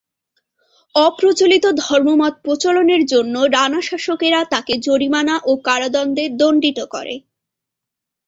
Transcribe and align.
অপ্রচলিত 0.95 1.65
ধর্ম 1.81 2.07
মত 2.15 2.33
প্রচলনের 2.45 3.01
জন্য 3.05 3.35
রাণা 3.55 3.81
শাসকেরা 3.81 4.41
তাকে 4.53 4.73
জরিমানা 4.85 5.35
ও 5.45 5.51
কারাদণ্ডে 5.67 6.25
দণ্ডিত 6.39 6.79
করে। 6.93 7.15